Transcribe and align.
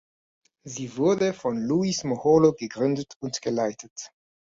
Sie 0.65 0.97
wurde 0.97 1.31
von 1.31 1.59
Louis 1.59 2.03
Moholo 2.05 2.53
gegründet 2.53 3.13
und 3.19 3.39
geleitet. 3.43 4.09